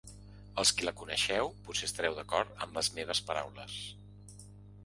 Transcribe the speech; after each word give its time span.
Els 0.61 0.71
qui 0.77 0.87
la 0.87 0.93
coneixeu 1.01 1.51
potser 1.67 1.89
estareu 1.89 2.17
d’acord 2.21 2.65
amb 2.67 2.81
les 2.81 2.93
meves 2.99 3.23
paraules. 3.29 3.77